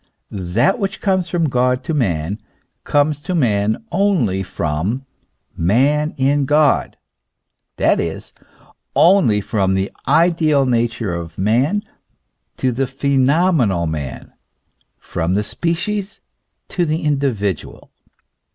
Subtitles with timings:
[0.31, 2.41] That which comes from God to man,
[2.83, 5.05] comes to man only from
[5.55, 6.97] man in God,
[7.77, 8.33] that is,
[8.95, 11.83] only from the ideal nature of man
[12.57, 14.33] to the phenomenal man,
[14.97, 16.19] from the species
[16.69, 17.91] to the individual.